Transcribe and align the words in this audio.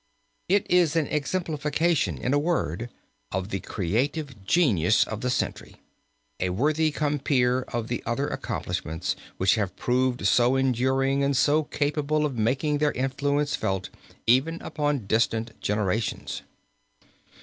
It 0.49 0.65
is 0.67 0.95
an 0.95 1.05
exemplification, 1.05 2.17
in 2.17 2.33
a 2.33 2.39
word, 2.39 2.89
of 3.31 3.49
the 3.49 3.59
creative 3.59 4.43
genius 4.47 5.03
of 5.03 5.21
the 5.21 5.29
century, 5.29 5.75
a 6.39 6.49
worthy 6.49 6.89
compeer 6.89 7.61
of 7.67 7.87
the 7.87 8.01
other 8.03 8.27
accomplishments 8.27 9.15
which 9.37 9.53
have 9.53 9.75
proved 9.75 10.25
so 10.25 10.55
enduring 10.55 11.23
and 11.23 11.37
so 11.37 11.61
capable 11.65 12.25
of 12.25 12.35
making 12.35 12.79
their 12.79 12.93
influence 12.93 13.55
felt 13.55 13.91
even 14.25 14.59
upon 14.63 15.05
distant 15.05 15.61
generations. 15.61 16.41